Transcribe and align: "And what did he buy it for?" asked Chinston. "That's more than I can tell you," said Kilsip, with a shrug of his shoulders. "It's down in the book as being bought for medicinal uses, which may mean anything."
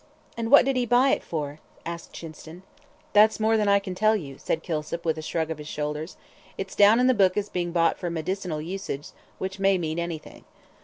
"And 0.35 0.49
what 0.49 0.65
did 0.65 0.77
he 0.77 0.87
buy 0.87 1.11
it 1.11 1.23
for?" 1.23 1.59
asked 1.85 2.11
Chinston. 2.11 2.63
"That's 3.13 3.39
more 3.39 3.55
than 3.55 3.67
I 3.67 3.77
can 3.77 3.93
tell 3.93 4.15
you," 4.15 4.39
said 4.39 4.63
Kilsip, 4.63 5.05
with 5.05 5.15
a 5.19 5.21
shrug 5.21 5.51
of 5.51 5.59
his 5.59 5.67
shoulders. 5.67 6.17
"It's 6.57 6.73
down 6.75 6.99
in 6.99 7.05
the 7.05 7.13
book 7.13 7.37
as 7.37 7.49
being 7.49 7.71
bought 7.71 7.99
for 7.99 8.09
medicinal 8.09 8.59
uses, 8.63 9.13
which 9.37 9.59
may 9.59 9.77
mean 9.77 9.99
anything." 9.99 10.43